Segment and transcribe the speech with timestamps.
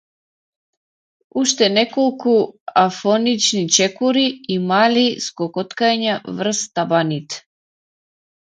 [1.39, 2.35] Уште неколку
[2.85, 7.37] афонични чекори и мали скокоткања врз табаните.